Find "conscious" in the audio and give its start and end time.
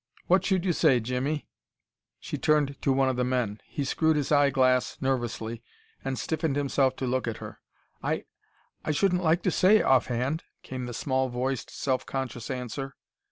12.07-12.49